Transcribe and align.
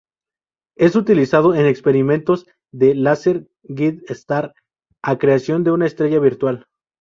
Es 0.75 0.95
utilizado 0.95 1.53
en 1.53 1.67
experimentos 1.67 2.47
de 2.71 2.95
"laser 2.95 3.47
guide 3.61 4.01
star", 4.11 4.55
o 5.07 5.17
creación 5.19 5.63
de 5.63 5.69
una 5.69 5.85
estrella 5.85 6.17
virtual. 6.19 6.65